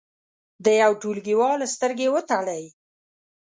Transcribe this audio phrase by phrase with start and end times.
[0.65, 2.63] د یو ټولګیوال سترګې وتړئ.